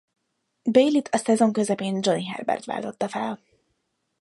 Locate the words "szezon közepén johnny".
1.17-2.25